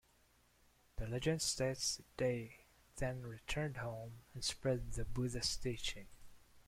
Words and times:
The 0.95 1.05
legend 1.05 1.43
states 1.43 1.97
that 1.97 2.17
they 2.17 2.65
then 2.95 3.21
returned 3.21 3.77
home 3.77 4.23
and 4.33 4.43
spread 4.43 4.93
the 4.93 5.05
Buddha's 5.05 5.55
teaching. 5.57 6.07